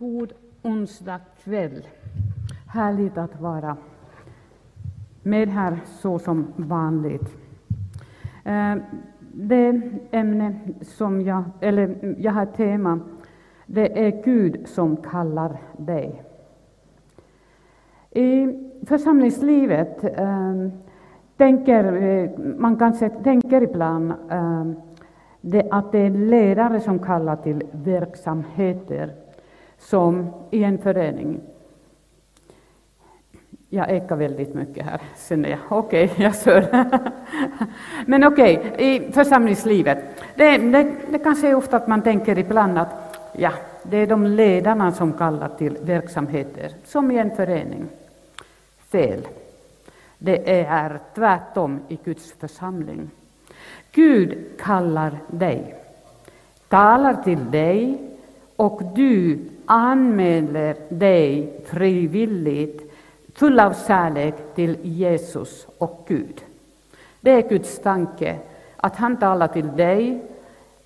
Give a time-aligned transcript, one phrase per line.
[0.00, 1.86] God onsdag kväll.
[2.66, 3.76] Härligt att vara
[5.22, 7.36] med här så som vanligt.
[8.44, 8.76] Eh,
[9.32, 9.80] det
[10.10, 13.00] ämne som jag, eller jag har tema,
[13.66, 16.22] det är Gud som kallar dig.
[18.10, 18.46] I
[18.86, 20.54] församlingslivet eh,
[21.36, 24.12] tänker eh, man kanske tänker ibland
[25.40, 29.14] det, att det är ledare som kallar till verksamheter
[29.80, 31.40] som i en förening.
[33.68, 35.58] Jag ekar väldigt mycket här, känner jag.
[35.68, 36.86] Okej, okay, jag kör.
[38.06, 39.98] Men okej, okay, i församlingslivet.
[40.36, 43.52] Det, det, det kanske är ofta att man tänker ibland att ja,
[43.82, 47.88] det är de ledarna som kallar till verksamheter, som i en förening.
[48.92, 49.28] Fel.
[50.18, 53.10] Det är tvärtom i Guds församling.
[53.92, 55.74] Gud kallar dig,
[56.68, 57.98] talar till dig
[58.56, 59.38] och du
[59.70, 62.92] anmäler dig frivilligt
[63.34, 66.44] full av kärlek till Jesus och Gud.
[67.20, 68.38] Det är Guds tanke,
[68.76, 70.22] att han talar till dig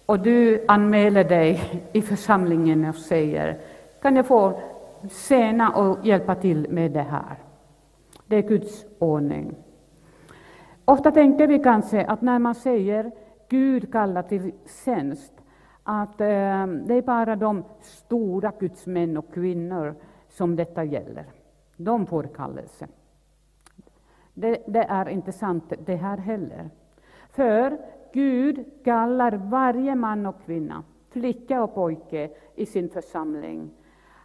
[0.06, 3.58] och du anmäler dig i församlingen och säger
[4.02, 4.60] kan jag få
[5.28, 7.36] tjäna och hjälpa till med det här.
[8.26, 9.54] Det är Guds ordning.
[10.84, 13.10] Ofta tänker vi kanske att när man säger
[13.48, 14.52] Gud kallar till
[14.84, 15.32] tjänst,
[15.84, 19.94] att eh, det är bara de stora Guds män och kvinnor
[20.28, 21.24] som detta gäller.
[21.76, 22.88] De får kallelse.
[24.34, 26.70] Det, det är inte sant det här heller.
[27.30, 27.78] För
[28.12, 33.70] Gud kallar varje man och kvinna, flicka och pojke i sin församling.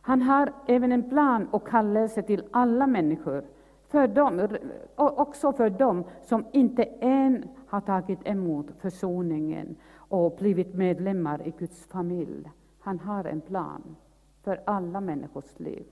[0.02, 3.44] Han har även en plan och kallelse till alla människor,
[3.88, 4.48] för dem,
[4.96, 9.76] också för dem som inte än har tagit emot försoningen
[10.10, 12.52] och blivit medlemmar i Guds familj.
[12.80, 13.96] Han har en plan
[14.44, 15.84] för alla människors liv.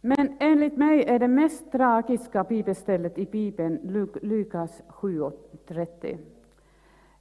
[0.00, 3.78] Men enligt mig är det mest tragiska bibelstället i Bibeln
[4.22, 6.18] Lukas 7.30.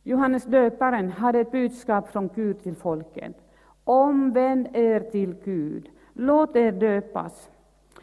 [0.04, 3.36] Johannes döparen hade ett budskap från Gud till folket.
[3.84, 7.50] Omvänd er till Gud, låt er döpas.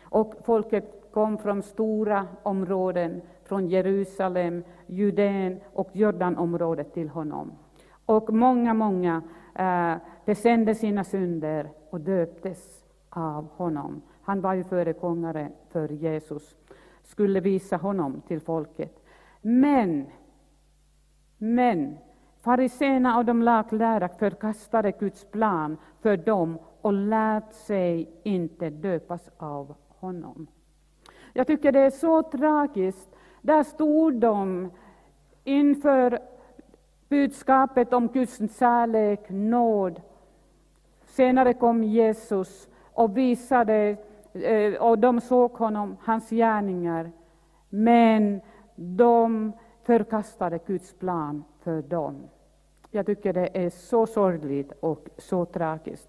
[0.03, 7.53] Och folket kom från stora områden, från Jerusalem, Judeen och Jordanområdet till honom.
[8.07, 9.23] Och många, många
[9.55, 9.95] eh,
[10.25, 14.03] bekände sina synder och döptes av honom.
[14.23, 16.57] Han var ju föregångare för Jesus,
[17.03, 19.05] skulle visa honom till folket.
[19.43, 20.07] Men,
[21.39, 21.99] men
[22.41, 29.75] fariséerna och de laglärda förkastade Guds plan för dem och lät sig inte döpas av
[29.89, 30.47] honom.
[31.33, 33.18] Jag tycker det är så tragiskt.
[33.49, 34.71] Där stod de
[35.45, 36.19] inför
[37.09, 40.01] budskapet om Guds kärlek, nåd.
[41.07, 43.97] Senare kom Jesus och visade,
[44.33, 47.13] eh, och de såg honom, hans gärningar.
[47.69, 48.41] Men
[48.75, 52.17] de förkastade Guds plan för dem.
[52.91, 56.09] Jag tycker det är så sorgligt och så tragiskt.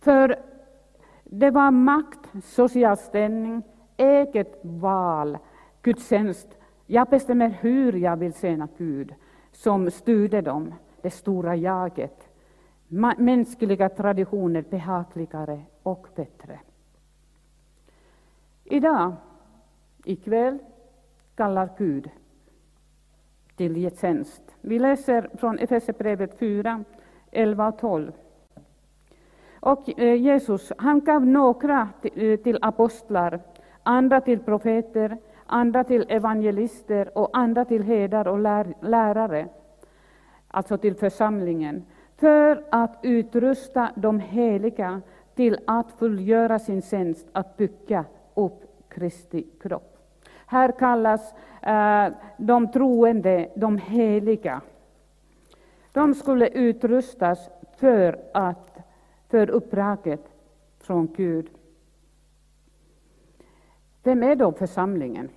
[0.00, 0.36] För
[1.24, 3.62] det var makt, social ställning,
[3.96, 5.38] eget val,
[5.82, 6.48] gudstjänst.
[6.86, 9.14] Jag bestämmer hur jag vill tjäna Gud,
[9.52, 12.28] som styrde dem, det stora jaget.
[13.18, 16.60] Mänskliga traditioner behagligare och bättre.
[18.64, 19.12] Idag,
[20.04, 20.58] ikväll,
[21.34, 22.10] kallar Gud
[23.56, 24.42] till tjänst.
[24.60, 26.84] Vi läser från Efesierbrevet 4,
[27.30, 28.12] 11 och 12.
[29.60, 33.40] Och eh, Jesus han gav några eh, till apostlar,
[33.82, 35.18] andra till profeter,
[35.50, 38.38] andra till evangelister och andra till herdar och
[38.82, 39.48] lärare,
[40.48, 41.84] alltså till församlingen,
[42.16, 45.02] för att utrusta de heliga
[45.34, 49.96] till att fullgöra sin tjänst att bygga upp Kristi kropp.
[50.46, 54.60] Här kallas eh, de troende de heliga.
[55.92, 58.78] De skulle utrustas för att
[59.28, 60.32] för uppdraget
[60.78, 61.50] från Gud.
[64.02, 65.28] Vem är då församlingen?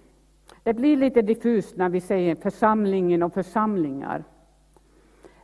[0.63, 4.23] Det blir lite diffust när vi säger församlingen och församlingar.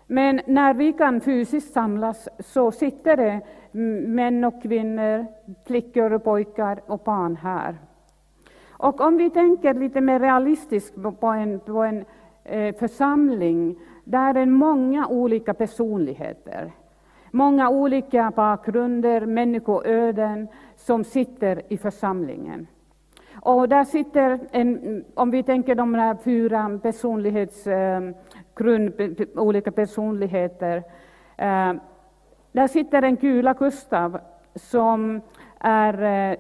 [0.08, 3.42] Men när vi kan fysiskt samlas så sitter det
[4.08, 5.26] män och kvinnor,
[5.68, 7.78] flickor och pojkar och barn här.
[8.70, 12.06] Och om vi tänker lite mer realistiskt på en, på en
[12.44, 16.72] eh, församling, där är många olika personligheter.
[17.32, 22.68] Många olika bakgrunder, människoöden som sitter i församlingen.
[23.42, 28.02] Och där sitter, en, om vi tänker de här fyra personlighets, eh,
[28.56, 28.94] grund,
[29.36, 30.84] olika personligheter,
[31.40, 31.74] Eh,
[32.52, 34.20] där sitter en kula Gustav
[34.56, 35.22] som
[35.60, 36.38] är eh,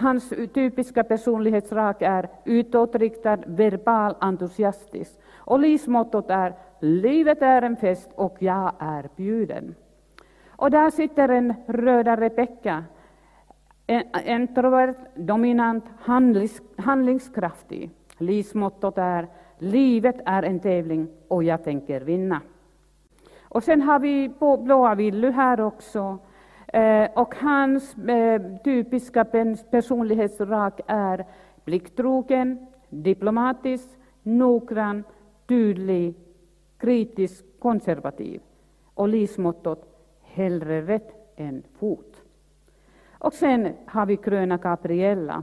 [0.00, 5.20] hans typiska personlighetsdrag är utåtriktad, verbal, entusiastisk.
[5.36, 9.74] Och livsmottot är livet är en fest och jag är bjuden.
[10.48, 12.84] Och där sitter en röda Rebecka,
[14.26, 17.90] introvert, dominant, handlings, handlingskraftig.
[18.18, 19.28] Livsmottot är
[19.58, 22.40] livet är en tävling och jag tänker vinna.
[23.42, 26.18] Och sen har vi på blåa Willy här också.
[26.66, 29.24] Eh, och hans eh, typiska
[29.70, 31.24] personlighetsdrag är
[31.64, 33.88] blicktrogen, diplomatisk,
[34.22, 35.04] noggrann,
[35.46, 36.14] tydlig,
[36.78, 38.40] kritisk, konservativ.
[38.94, 39.86] Och livsmottot
[40.22, 42.09] hellre rätt än fot.
[43.20, 45.42] Och sen har vi Gröna Gabriella.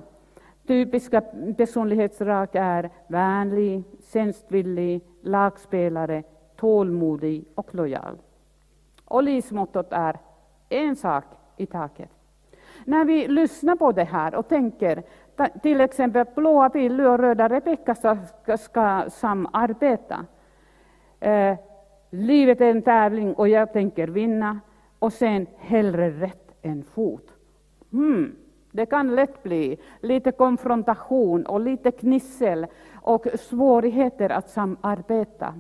[0.68, 1.22] Typiska
[1.58, 3.84] personlighetsdrag är vänlig,
[4.14, 6.24] tjänstvillig, lagspelare,
[6.56, 8.18] tålmodig och lojal.
[9.06, 10.20] Och livsmottot är
[10.70, 11.24] en sak
[11.58, 12.10] i taget.
[12.86, 15.04] När vi lyssnar på det här och tänker
[15.62, 18.18] till exempel blåa Billy och röda Rebecka ska,
[18.58, 20.26] ska samarbeta.
[21.20, 21.58] Eh,
[22.10, 24.60] livet är en tävling och jag tänker vinna.
[25.00, 27.37] Och sen hellre rätt än fot.
[27.98, 28.36] Hmm.
[28.72, 35.54] Det kan lätt bli lite konfrontation och lite knissel och svårigheter att samarbeta.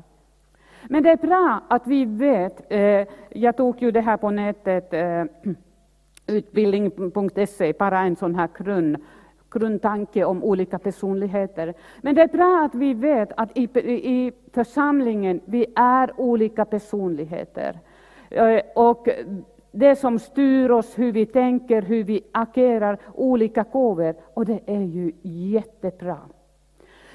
[0.89, 4.93] Men det är bra att vi vet, eh, jag tog ju det här på nätet,
[4.93, 5.23] eh,
[6.27, 8.97] utbildning.se, bara en sån här grund,
[9.51, 11.73] grundtanke om olika personligheter.
[12.01, 17.79] Men det är bra att vi vet att i, i församlingen vi är olika personligheter.
[18.29, 19.07] Eh, och
[19.71, 24.15] det som styr oss, hur vi tänker, hur vi agerar, olika gåvor.
[24.33, 26.19] Och det är ju jättebra.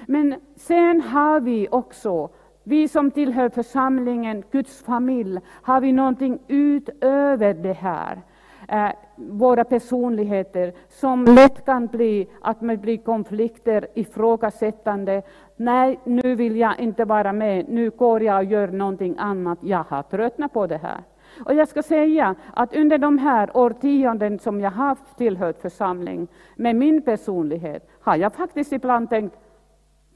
[0.06, 2.30] Men sen har vi också
[2.64, 8.22] vi som tillhör församlingen, Guds familj, har vi någonting utöver det här.
[8.68, 15.22] Eh, våra personligheter, som lätt kan bli att man blir konflikter, ifrågasättande.
[15.56, 19.84] Nej, nu vill jag inte vara med, nu går jag och gör någonting annat, jag
[19.88, 21.00] har tröttnat på det här.
[21.44, 26.76] Och jag ska säga att under de här årtionden som jag har tillhört församling, med
[26.76, 29.36] min personlighet, har jag faktiskt ibland tänkt,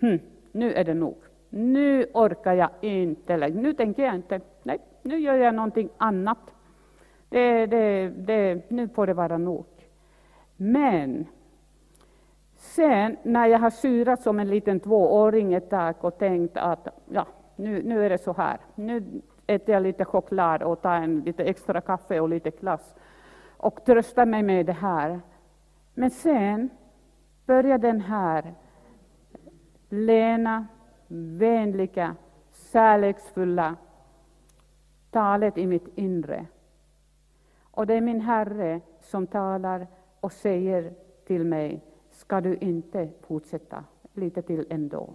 [0.00, 0.18] hm,
[0.52, 1.16] nu är det nog.
[1.50, 3.60] Nu orkar jag inte längre.
[3.60, 4.40] Nu tänker jag inte.
[4.62, 6.54] Nej, nu gör jag någonting annat.
[7.28, 9.66] Det, det, det, nu får det vara nog.
[10.56, 11.26] Men
[12.56, 17.26] sen när jag har syrat som en liten tvååring ett tag och tänkt att ja,
[17.56, 18.58] nu, nu är det så här.
[18.74, 19.04] Nu
[19.46, 22.94] äter jag lite choklad och tar en lite extra kaffe och lite glass
[23.56, 25.20] och tröstar mig med det här.
[25.94, 26.70] Men sen
[27.46, 28.54] börjar den här
[29.88, 30.66] lena,
[31.38, 32.16] vänliga,
[32.72, 33.76] kärleksfulla
[35.10, 36.46] talet i mitt inre.
[37.70, 39.86] Och det är min Herre som talar
[40.20, 40.92] och säger
[41.26, 45.10] till mig, ska du inte fortsätta lite till ändå?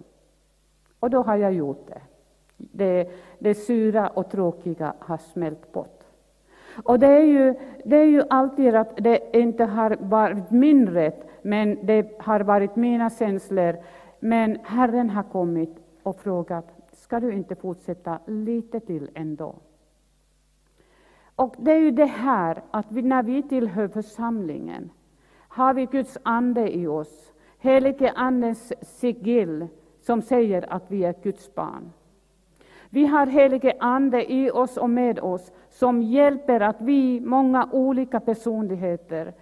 [1.00, 2.00] Och då har jag gjort det.
[2.70, 5.98] Det, det sura och tråkiga har smält bort.
[6.84, 7.54] Och det är, ju,
[7.84, 12.76] det är ju alltid att det inte har varit min rätt, men det har varit
[12.76, 13.76] mina känslor.
[14.20, 19.54] Men Herren har kommit och frågat, ska du inte fortsätta lite till ändå?
[21.36, 24.90] Och det är ju det här att vi, när vi tillhör församlingen
[25.48, 29.66] har vi Guds ande i oss, helige Andens sigill
[30.00, 31.92] som säger att vi är Guds barn.
[32.94, 38.20] Vi har helige Ande i oss och med oss som hjälper att vi, många olika
[38.20, 39.32] personligheter,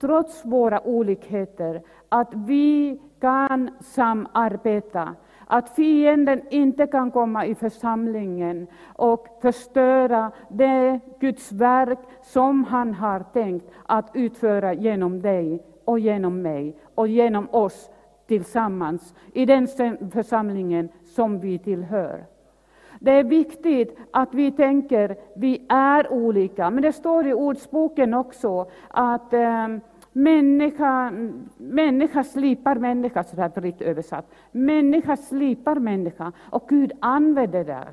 [0.00, 5.14] trots våra olikheter, att vi kan samarbeta
[5.46, 13.20] att fienden inte kan komma i församlingen och förstöra det Guds verk som han har
[13.32, 17.90] tänkt att utföra genom dig och genom mig och genom oss
[18.26, 19.66] tillsammans i den
[20.12, 22.37] församlingen som vi tillhör.
[22.98, 28.70] Det är viktigt att vi tänker, vi är olika, men det står i Ordsboken också
[28.88, 29.68] att eh,
[30.12, 31.12] Människa,
[31.56, 34.24] människa slipar människa, så här fritt översatt.
[34.50, 37.88] Människa slipar människa och Gud använder det.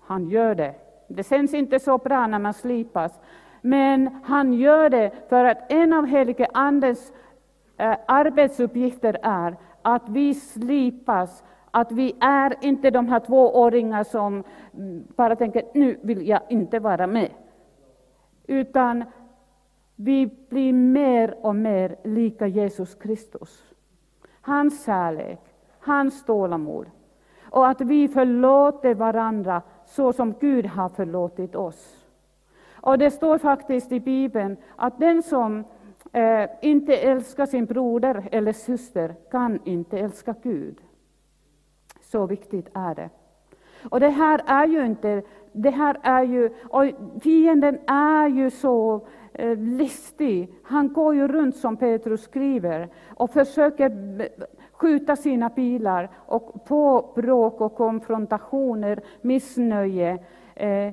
[0.00, 0.74] Han gör det.
[1.08, 3.20] Det känns inte så bra när man slipas,
[3.60, 7.12] men han gör det för att en av helige Andens
[7.76, 11.44] eh, arbetsuppgifter är att vi slipas,
[11.76, 16.78] att vi är inte de här tvååringar som mm, bara tänker nu vill jag inte
[16.78, 17.30] vara med.
[18.46, 19.04] Utan
[19.96, 23.74] vi blir mer och mer lika Jesus Kristus.
[24.40, 25.40] Hans kärlek,
[25.80, 26.86] hans tålamod.
[27.42, 32.06] Och att vi förlåter varandra så som Gud har förlåtit oss.
[32.74, 35.64] Och det står faktiskt i Bibeln att den som
[36.12, 40.85] eh, inte älskar sin broder eller syster kan inte älska Gud.
[42.06, 43.10] Så viktigt är det.
[43.90, 45.22] Och det här är ju inte,
[45.52, 46.84] det här är ju, och
[47.20, 50.54] fienden är ju så eh, listig.
[50.62, 53.90] Han går ju runt som Petrus skriver och försöker
[54.72, 60.18] skjuta sina pilar och på bråk och konfrontationer, missnöje.
[60.54, 60.92] Eh,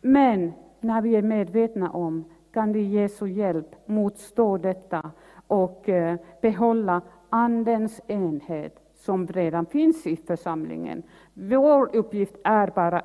[0.00, 5.10] men när vi är medvetna om kan vi Jesu hjälp motstå detta
[5.46, 7.00] och eh, behålla
[7.30, 11.02] Andens enhet som redan finns i församlingen.
[11.34, 13.02] Vår uppgift är bara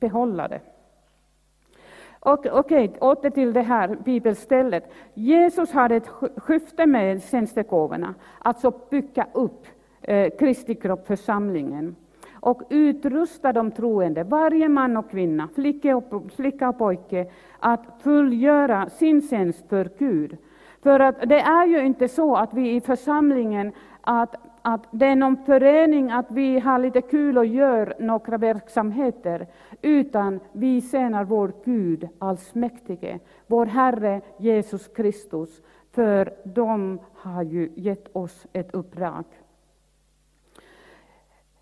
[0.00, 0.60] behålla det.
[2.20, 4.92] Och, okej, okay, åter till det här bibelstället.
[5.14, 9.66] Jesus hade ett skifte med tjänstegåvorna, alltså bygga upp
[10.02, 11.96] eh, Kristi kropp, församlingen
[12.42, 18.88] och utrusta de troende, varje man och kvinna, flicka och, flicka och pojke, att fullgöra
[18.88, 20.36] sin tjänst för Gud.
[20.82, 25.16] För att det är ju inte så att vi i församlingen att, att det är
[25.16, 29.46] någon förening, att vi har lite kul och gör några verksamheter,
[29.82, 38.16] utan vi tjänar vår Gud allsmäktige, vår Herre Jesus Kristus, för de har ju gett
[38.16, 39.24] oss ett uppdrag.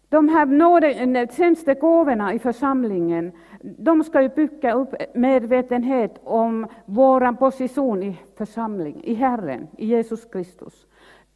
[0.09, 8.02] De här eh, tjänstegåvorna i församlingen, de ska ju bygga upp medvetenhet om vår position
[8.02, 10.87] i församling, i Herren, i Jesus Kristus.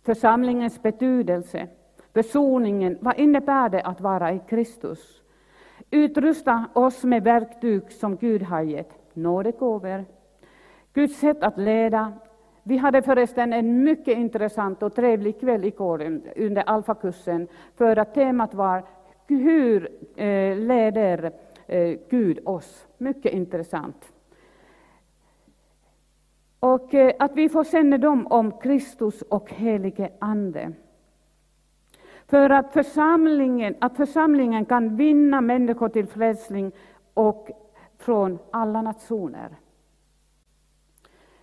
[0.04, 1.68] Församlingens betydelse,
[2.14, 5.22] försoningen, vad innebär det att vara i Kristus?
[5.90, 10.04] Utrusta oss med verktyg som Gud har gett, nådegåvor,
[10.92, 12.12] Guds sätt att leda,
[12.62, 18.54] vi hade förresten en mycket intressant och trevlig kväll igår under alfakursen, för att temat
[18.54, 18.84] var
[19.26, 21.32] Hur eh, leder
[21.66, 22.86] eh, Gud oss?
[22.98, 24.13] Mycket intressant.
[26.64, 30.72] Och eh, att vi får kännedom om Kristus och helige Ande.
[32.26, 36.72] För att församlingen, att församlingen kan vinna människor till frälsning
[37.14, 37.50] och
[37.98, 39.56] från alla nationer.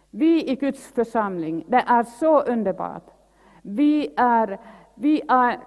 [0.10, 3.08] Vi i Guds församling, det är så underbart.
[3.62, 4.60] Vi är,
[4.96, 5.60] vi är,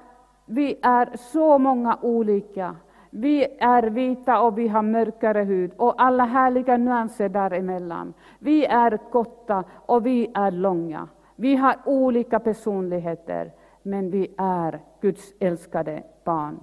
[0.46, 2.76] vi är så många olika.
[3.16, 8.14] Vi är vita och vi har mörkare hud och alla härliga nyanser däremellan.
[8.38, 11.09] Vi är korta och vi är långa.
[11.37, 13.52] Vi har olika personligheter,
[13.83, 16.61] men vi är Guds älskade barn.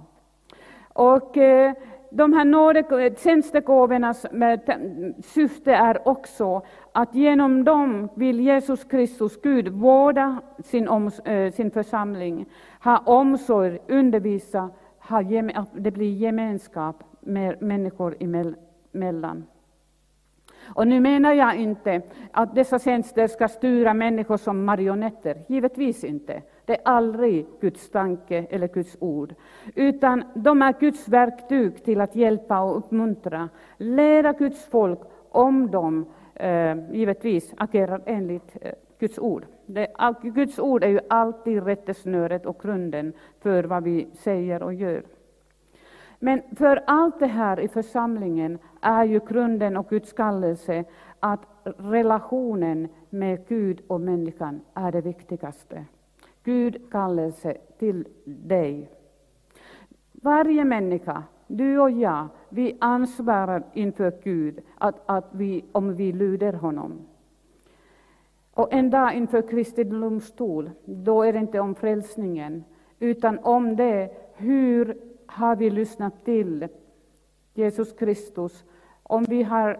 [0.92, 1.72] Och eh,
[2.10, 4.26] de här tjänstegåvornas
[5.24, 11.70] syfte är också att genom dem vill Jesus Kristus, Gud, vårda sin, om, eh, sin
[11.70, 12.46] församling,
[12.84, 14.70] ha omsorg, undervisa,
[15.08, 15.22] ha,
[15.54, 18.16] att det blir gemenskap med människor
[18.92, 19.44] emellan.
[20.64, 26.42] Och nu menar jag inte att dessa tjänster ska styra människor som marionetter, givetvis inte.
[26.64, 29.34] Det är aldrig Guds tanke eller Guds ord,
[29.74, 36.06] utan de är Guds verktyg till att hjälpa och uppmuntra, lära Guds folk om de
[36.34, 39.46] eh, givetvis agerar enligt eh, Guds ord.
[39.66, 39.86] Det,
[40.22, 45.02] Guds ord är ju alltid rättesnöret och grunden för vad vi säger och gör.
[46.18, 50.84] Men för allt det här i församlingen är ju grunden och Guds kallelse
[51.20, 55.84] att relationen med Gud och människan är det viktigaste.
[56.44, 58.90] Gud kallelse till dig.
[60.12, 66.52] Varje människa, du och jag, vi ansvarar inför Gud att, att vi, om vi lyder
[66.52, 67.00] honom.
[68.54, 72.64] Och en dag inför Kristi domstol, då är det inte om frälsningen,
[72.98, 76.68] utan om det, hur har vi lyssnat till
[77.54, 78.64] Jesus Kristus?
[79.02, 79.78] Om vi har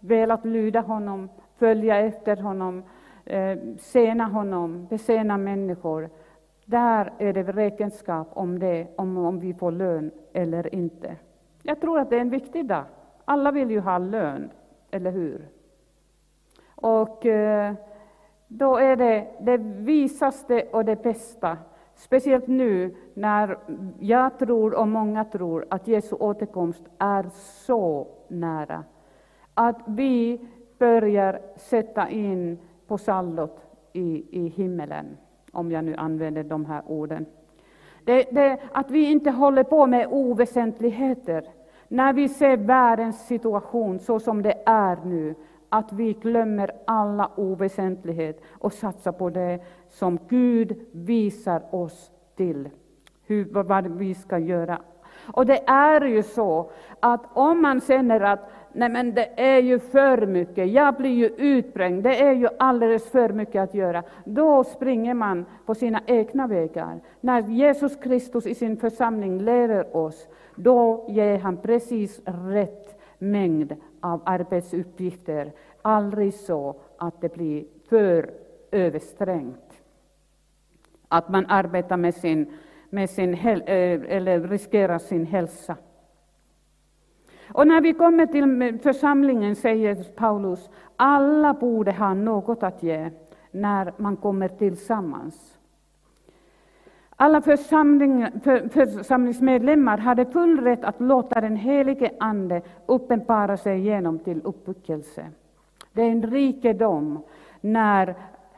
[0.00, 2.82] velat lyda honom, följa efter honom,
[3.24, 6.10] eh, sena honom, besena människor.
[6.64, 11.16] Där är det räkenskap om det, om, om vi får lön eller inte.
[11.62, 12.84] Jag tror att det är en viktig dag.
[13.24, 14.50] Alla vill ju ha lön,
[14.90, 15.48] eller hur?
[16.74, 17.74] Och eh,
[18.48, 21.58] då är det det visaste och det bästa,
[21.94, 23.58] speciellt nu när
[24.00, 27.26] jag tror och många tror att Jesu återkomst är
[27.66, 28.84] så nära,
[29.54, 30.40] att vi
[30.78, 33.60] börjar sätta in på sallot
[33.92, 35.16] i, i himmelen,
[35.52, 37.26] om jag nu använder de här orden.
[38.04, 41.44] Det, det, att vi inte håller på med oväsentligheter,
[41.88, 45.34] när vi ser världens situation så som det är nu,
[45.74, 52.68] att vi glömmer alla oväsentlighet och satsar på det som Gud visar oss till,
[53.26, 54.78] hur, vad vi ska göra.
[55.34, 59.78] Och det är ju så att om man känner att nej men det är ju
[59.78, 64.64] för mycket, jag blir ju utbränd, det är ju alldeles för mycket att göra, då
[64.64, 67.00] springer man på sina egna vägar.
[67.20, 74.22] När Jesus Kristus i sin församling leder oss, då ger han precis rätt mängd av
[74.24, 78.30] arbetsuppgifter, aldrig så att det blir för
[78.70, 79.82] översträngt.
[81.08, 82.52] Att man arbetar med sin,
[82.90, 85.76] med sin eh, eller riskerar sin hälsa.
[87.52, 93.10] Och när vi kommer till församlingen säger Paulus, alla borde ha något att ge
[93.50, 95.53] när man kommer tillsammans.
[97.16, 104.18] Alla församling, för, församlingsmedlemmar hade full rätt att låta den helige Ande uppenbara sig genom
[104.18, 105.26] till uppbyggelse.
[105.92, 107.22] Det är en rikedom
[107.60, 108.14] när,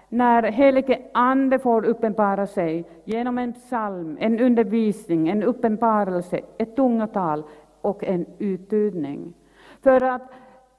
[0.09, 7.45] när helige Ande får uppenbara sig genom en psalm, en undervisning, en uppenbarelse, ett tungotal
[7.81, 9.35] och en uttydning.
[9.83, 10.33] För att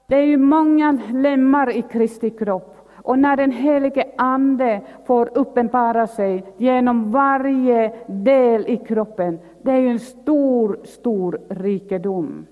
[0.06, 2.77] det är ju många lemmar i Kristi kropp
[3.08, 9.76] och när den helige Ande får uppenbara sig genom varje del i kroppen, det är
[9.76, 12.46] ju en stor, stor rikedom.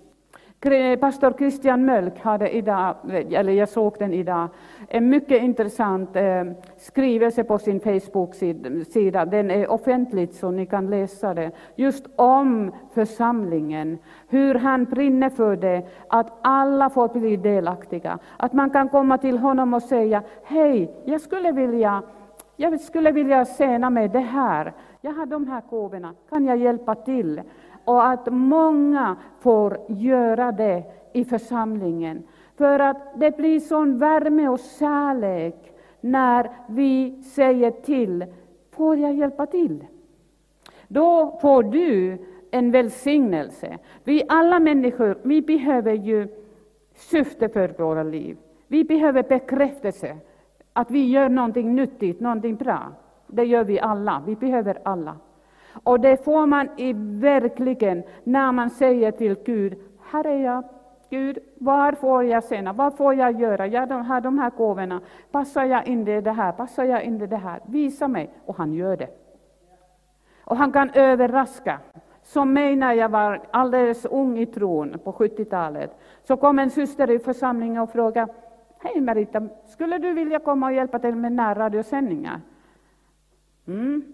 [1.01, 2.97] Pastor Christian Mölk hade idag,
[3.31, 4.49] eller jag såg den idag,
[4.89, 6.45] en mycket intressant eh,
[6.77, 9.25] skrivelse på sin Facebook-sida.
[9.25, 11.53] Den är offentlig så ni kan läsa den.
[11.75, 18.19] Just om församlingen, hur han brinner för det, att alla får bli delaktiga.
[18.37, 22.03] Att man kan komma till honom och säga, hej, jag skulle vilja
[22.57, 24.73] jag skulle vilja tjäna med det här.
[25.01, 27.43] Jag har de här gåvorna, kan jag hjälpa till?
[27.87, 32.23] Och att många får göra det i församlingen.
[32.57, 38.27] För att det blir sån värme och kärlek när vi säger till,
[38.71, 39.87] får jag hjälpa till?
[40.89, 42.19] Då får du
[42.51, 43.79] en välsignelse.
[44.05, 46.29] Vi alla människor, vi behöver ju
[46.95, 48.37] syfte för våra liv.
[48.69, 50.17] Vi behöver bekräftelse,
[50.73, 52.93] att vi gör någonting nyttigt, någonting bra.
[53.27, 55.17] Det gör vi alla, vi behöver alla.
[55.83, 59.79] Och det får man i verkligen när man säger till Gud,
[60.11, 60.65] här är jag,
[61.11, 65.65] Gud, var får jag sena, vad får jag göra, jag har de här gåvorna, passar
[65.65, 68.73] jag in i det här, passar jag in i det här, visa mig, och han
[68.73, 69.09] gör det.
[70.45, 71.81] Och han kan överraska.
[72.23, 75.91] Som mig när jag var alldeles ung i tron på 70-talet,
[76.23, 78.33] så kom en syster i församlingen och frågade,
[78.79, 79.49] Hej Marita.
[79.67, 82.41] skulle du vilja komma och hjälpa till med närradiosändningar?
[83.67, 84.13] Mm,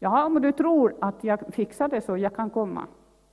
[0.00, 2.86] Ja, om du tror att jag fixar det så jag kan komma.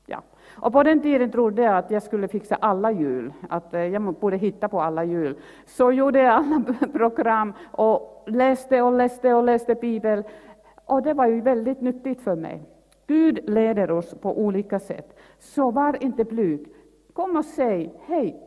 [0.06, 0.22] Ja.
[0.56, 4.14] Och på den tiden trodde jag att jag skulle fixa alla jul, att eh, jag
[4.14, 5.38] borde hitta på alla jul.
[5.66, 10.24] Så gjorde jag alla program och läste och läste och läste Bibeln.
[10.86, 12.64] Och det var ju väldigt nyttigt för mig.
[13.08, 15.20] Gud leder oss på olika sätt.
[15.40, 16.68] Så var inte blyg.
[17.14, 18.42] Kom och säg, hej,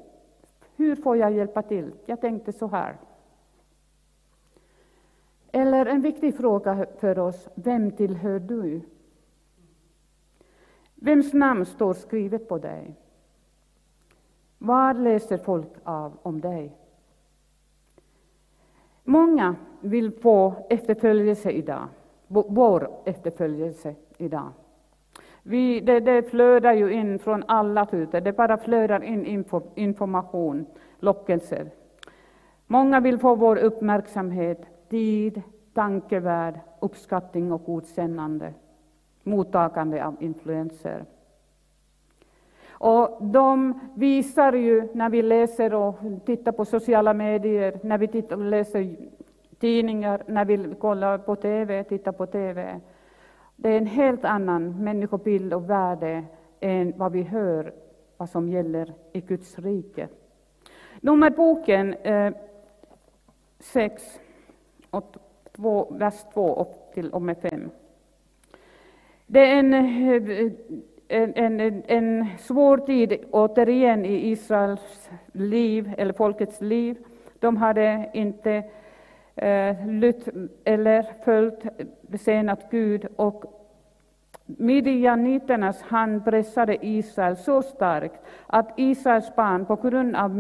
[0.77, 1.93] hur får jag hjälpa till?
[2.07, 2.97] Jag tänkte så här.
[5.59, 8.81] Eller en viktig fråga för oss, vem tillhör du?
[10.95, 12.95] Vems namn står skrivet på dig?
[14.59, 16.77] Vad läser folk av om dig?
[19.05, 21.89] Många vill få efterföljelse idag,
[22.29, 24.53] vår efterföljelse idag.
[25.43, 30.67] Vi, det, det flödar ju in från alla tuter, det bara flödar in info, information,
[30.99, 31.71] lockelser.
[32.67, 35.43] Många vill få vår uppmärksamhet, tid,
[35.75, 38.55] tankevärld, uppskattning och godkännande,
[39.23, 41.05] mottagande av influenser.
[42.71, 45.95] Och de visar ju, när vi läser och
[46.27, 48.97] tittar på sociala medier, när vi tittar och läser
[49.59, 52.81] tidningar, när vi kollar på TV, tittar på TV,
[53.57, 56.25] det är en helt annan människobild och värde
[56.61, 57.73] än vad vi hör
[58.17, 60.09] vad som gäller i Guds rike.
[61.01, 62.33] Nummerboken eh,
[64.91, 65.07] 6,
[65.57, 67.71] 2, vers 2 upp till och med 5.
[69.27, 69.75] Det är en,
[71.09, 76.97] en, en, en svår tid återigen i Israels liv, eller folkets liv.
[77.39, 78.63] De hade inte
[79.35, 80.29] eh, lytt
[80.65, 83.58] eller följt eh, besenat Gud och
[84.57, 90.35] Midianiternas hand pressade Israel så starkt att Israels barn på grund av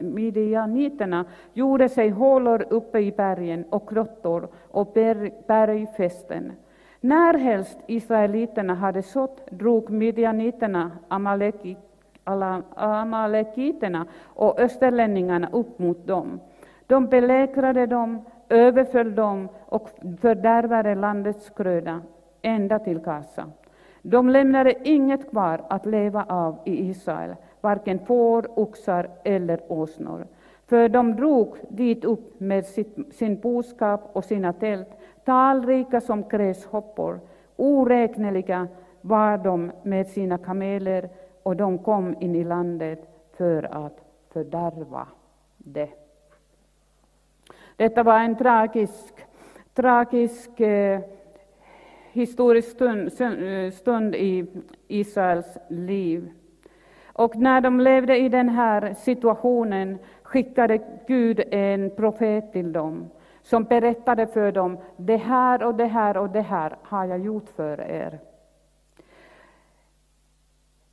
[0.00, 4.92] midianiterna gjorde sig hålor uppe i bergen och grottor och
[5.46, 6.52] bergfästen.
[7.00, 10.90] Närhelst israeliterna hade sått drog midianiterna
[12.76, 16.40] amalekiterna och österlänningarna upp mot dem.
[16.86, 22.02] De belägrade dem, överföll dem och fördärvade landets gröda
[22.42, 23.50] ända till Gaza.
[24.02, 30.26] De lämnade inget kvar att leva av i Israel, varken får, oxar eller åsnor.
[30.66, 34.88] För de drog dit upp med sitt, sin boskap och sina tält,
[35.24, 37.20] talrika som gräshoppor,
[37.56, 38.68] oräkneliga
[39.00, 41.08] var de med sina kameler,
[41.42, 44.00] och de kom in i landet för att
[44.32, 45.06] fördärva
[45.58, 45.88] det.
[47.76, 49.14] Detta var en tragisk,
[49.74, 51.00] tragisk eh,
[52.12, 54.46] historisk stund, eh, stund i
[54.88, 56.30] Israels liv.
[57.12, 63.10] Och när de levde i den här situationen skickade Gud en profet till dem,
[63.42, 67.48] som berättade för dem, det här och det här och det här har jag gjort
[67.56, 68.18] för er.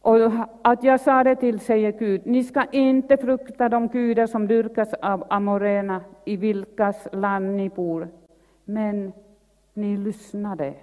[0.01, 4.47] Och att jag sa det till, säger Gud, ni ska inte frukta de gudar som
[4.47, 8.08] dyrkas av amorena, i vilkas land ni bor.
[8.65, 9.13] Men
[9.73, 10.73] ni lyssnade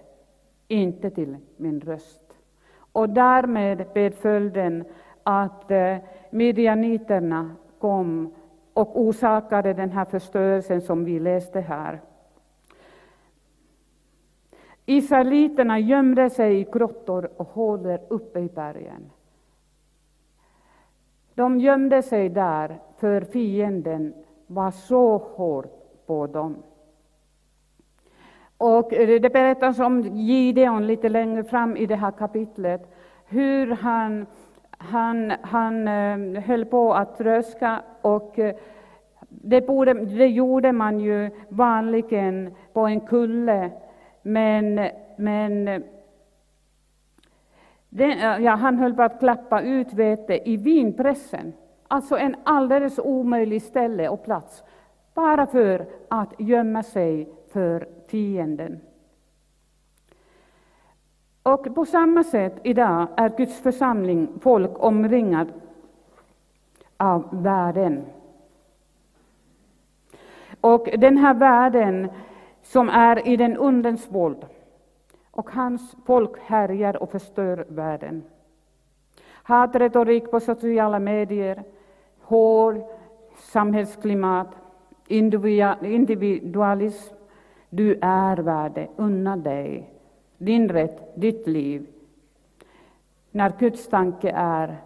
[0.75, 2.21] inte till min röst.
[2.93, 4.85] Och därmed blev följden
[5.23, 5.97] att eh,
[6.31, 8.35] midjaniterna kom
[8.73, 12.01] och orsakade den här förstörelsen som vi läste här.
[14.87, 19.11] Israeliterna gömde sig i grottor och hålor uppe i bergen.
[21.35, 24.15] De gömde sig där för fienden
[24.47, 25.69] var så hård
[26.07, 26.57] på dem.
[28.65, 32.95] Och det berättas om Gideon lite längre fram i det här kapitlet,
[33.27, 34.27] hur han,
[34.71, 38.55] han, han eh, höll på att tröska och eh,
[39.29, 43.71] det, borde, det gjorde man ju vanligen på en kulle,
[44.23, 45.65] men, men
[47.89, 51.53] den, ja, han höll på att klappa ut vete i vinpressen.
[51.89, 54.65] Alltså en alldeles omöjlig ställe och plats,
[55.15, 58.81] bara för att gömma sig för fienden.
[61.43, 65.53] Och på samma sätt idag är Guds församling, folk, omringad
[66.97, 68.05] av världen.
[70.61, 72.09] Och den här världen
[72.63, 74.47] som är i den undens våld,
[75.31, 78.23] och hans folk härjar och förstör världen.
[79.43, 81.63] Hatretorik på sociala medier,
[82.21, 82.83] hård
[83.39, 84.49] samhällsklimat,
[85.09, 87.14] individualism.
[87.77, 89.91] Du är värde, unna dig
[90.39, 91.87] din rätt, ditt liv.
[93.31, 94.77] När Guds tanke är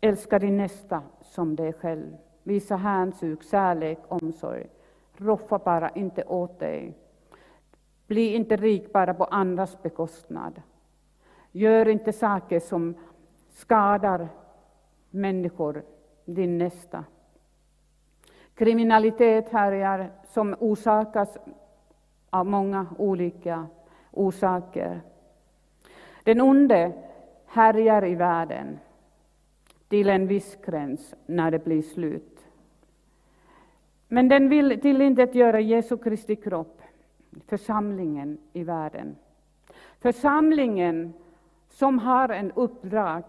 [0.00, 2.16] älska din nästa som dig själv.
[2.42, 4.66] Visa hänsyn, kärlek, omsorg.
[5.16, 6.94] Roffa bara inte åt dig.
[8.06, 10.62] Bli inte rik bara på andras bekostnad.
[11.52, 12.94] Gör inte saker som
[13.48, 14.28] skadar
[15.10, 15.82] människor,
[16.24, 17.04] din nästa.
[18.54, 21.38] Kriminalitet härjar som orsakas
[22.36, 23.66] av många olika
[24.12, 25.00] orsaker.
[26.22, 26.92] Den onde
[27.46, 28.78] härjar i världen
[29.88, 32.46] till en viss gräns när det blir slut.
[34.08, 36.82] Men den vill till intet göra Jesu Kristi kropp
[37.46, 39.16] församlingen i världen.
[40.00, 41.12] Församlingen
[41.68, 43.22] som har en uppdrag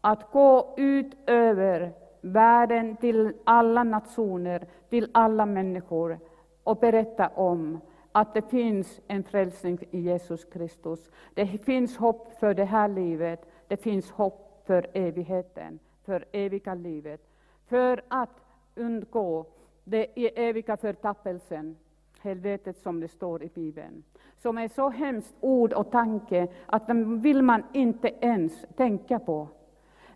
[0.00, 6.18] att gå ut över världen till alla nationer, till alla människor
[6.64, 7.80] och berätta om
[8.12, 11.10] att det finns en frälsning i Jesus Kristus.
[11.34, 17.20] Det finns hopp för det här livet, det finns hopp för evigheten, för eviga livet.
[17.66, 18.40] För att
[18.74, 19.46] undgå
[19.84, 21.76] den eviga förtappelsen
[22.22, 24.02] helvetet som det står i Bibeln,
[24.36, 29.48] som är så hemskt ord och tanke att den vill man inte ens tänka på.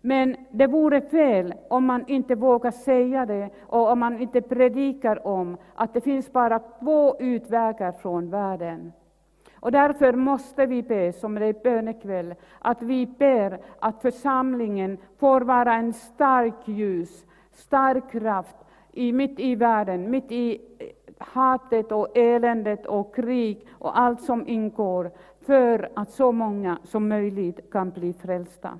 [0.01, 5.27] Men det vore fel om man inte vågar säga det och om man inte predikar
[5.27, 8.93] om att det finns bara två utvägar från världen.
[9.59, 15.41] Och därför måste vi be, som det är bönekväll, att vi ber att församlingen får
[15.41, 18.55] vara en stark ljus, stark kraft
[18.91, 20.61] i, mitt i världen, mitt i
[21.17, 25.11] hatet och eländet och krig och allt som ingår,
[25.45, 28.79] för att så många som möjligt kan bli frälsta.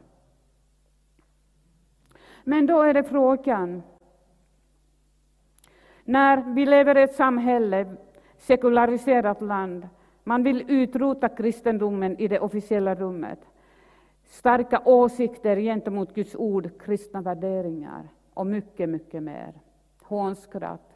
[2.50, 3.84] Men då är det frågan,
[6.04, 7.96] när vi lever i ett samhälle,
[8.38, 9.88] sekulariserat land,
[10.24, 13.40] man vill utrota kristendomen i det officiella rummet,
[14.24, 19.54] starka åsikter gentemot Guds ord, kristna värderingar och mycket, mycket mer.
[20.02, 20.96] Hånskratt,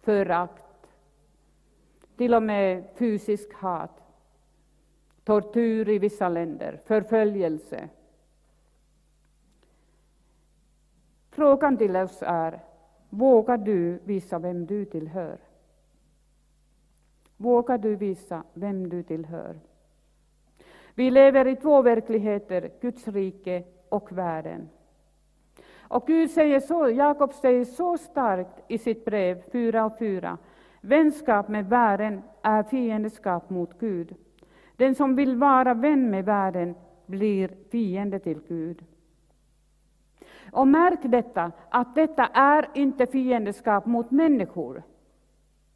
[0.00, 0.86] förakt,
[2.16, 4.02] till och med fysisk hat,
[5.24, 7.88] tortyr i vissa länder, förföljelse.
[11.36, 12.60] Frågan till oss är,
[13.10, 15.38] vågar du visa vem du tillhör?
[17.36, 19.60] Vågar du visa vem du tillhör?
[20.94, 24.68] Vi lever i två verkligheter, Guds rike och världen.
[25.78, 30.38] Och Gud säger så, Jakob säger så starkt i sitt brev 4 och 4.
[30.80, 34.14] Vänskap med världen är fiendskap mot Gud.
[34.76, 36.74] Den som vill vara vän med världen
[37.06, 38.84] blir fiende till Gud.
[40.56, 44.82] Och märk detta, att detta är inte fiendskap mot människor.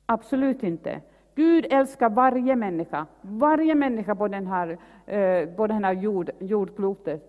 [0.07, 1.01] Absolut inte.
[1.35, 7.23] Gud älskar varje människa, varje människa på den här, eh, på den här jord, jordklotet,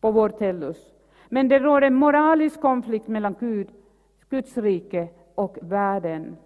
[0.00, 0.92] på vår tellus.
[1.28, 3.68] Men det råder en moralisk konflikt mellan Gud,
[4.30, 6.36] Guds rike och världen.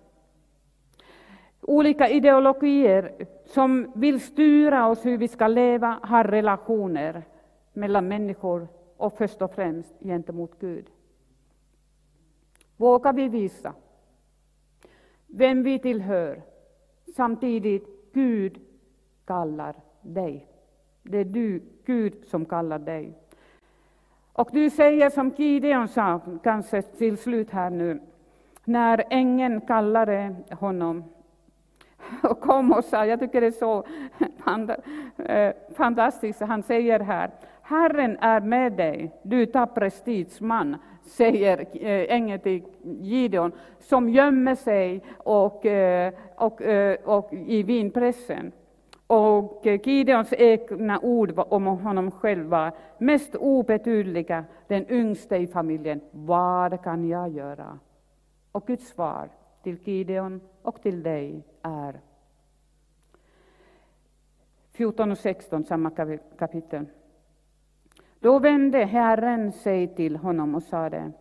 [1.61, 3.13] Olika ideologier
[3.47, 7.23] som vill styra oss hur vi ska leva har relationer
[7.73, 10.91] mellan människor och först och främst gentemot Gud.
[12.77, 13.75] Vågar vi visa
[15.27, 16.43] vem vi tillhör,
[17.17, 18.61] samtidigt Gud
[19.25, 20.47] kallar dig.
[21.03, 23.19] Det är du, Gud som kallar dig.
[24.33, 28.01] Och du säger som Gideon sa, kanske till slut här nu,
[28.65, 31.05] när ängeln kallade honom
[32.23, 33.85] och kom och sa, jag tycker det är så
[35.25, 37.31] eh, fantastiskt, han säger här,
[37.69, 45.03] Herren är med dig, du tappre stridsman, säger eh, ängeln till Gideon, som gömmer sig
[45.19, 48.53] och, eh, och, och, och i vinpressen.
[49.07, 56.01] Och Gideons egna ord om honom själv var mest obetydliga, den yngste i familjen.
[56.11, 57.79] Vad kan jag göra?
[58.53, 59.29] Och Guds svar
[59.63, 62.01] till Gideon och till dig är
[64.73, 65.91] 14 och 16, samma
[66.39, 66.87] kapitel.
[68.27, 71.13] Då vände Herren sig till honom och sade,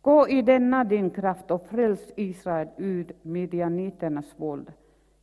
[0.00, 4.72] Gå i denna din kraft och fräls Israel ur midjaniternas våld.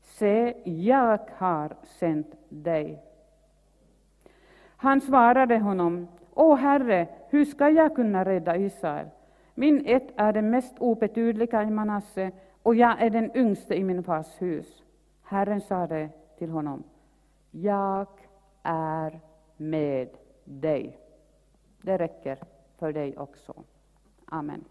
[0.01, 3.03] Se, jag har sänt dig.
[4.77, 9.07] Han svarade honom, O Herre, hur ska jag kunna rädda Israel?
[9.55, 12.31] Min ett är den mest obetydliga i Manasse,
[12.63, 14.83] och jag är den yngste i min fars hus.
[15.23, 16.83] Herren sade till honom,
[17.51, 18.07] jag
[18.63, 19.19] är
[19.57, 20.09] med
[20.43, 21.06] dig.
[21.81, 22.39] Det räcker
[22.77, 23.63] för dig också.
[24.25, 24.65] Amen.